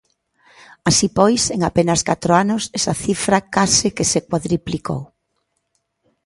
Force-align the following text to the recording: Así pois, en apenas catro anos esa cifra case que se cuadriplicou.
Así 0.89 1.07
pois, 1.17 1.41
en 1.55 1.61
apenas 1.69 2.01
catro 2.09 2.31
anos 2.43 2.63
esa 2.77 2.93
cifra 3.03 3.39
case 3.55 3.87
que 3.97 4.05
se 4.11 4.19
cuadriplicou. 4.29 5.01